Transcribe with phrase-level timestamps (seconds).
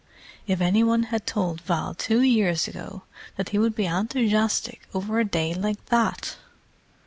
[0.47, 3.03] "If any one had told Val two years ago
[3.37, 6.37] that he would be enthusiastic over a day like that!"